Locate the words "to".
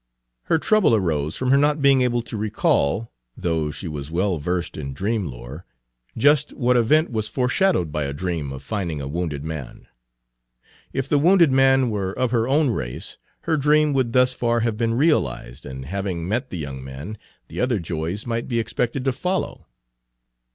2.23-2.35, 19.05-19.11